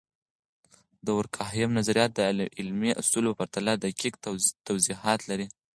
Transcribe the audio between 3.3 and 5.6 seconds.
په پرتله دقیق توضیحات لري.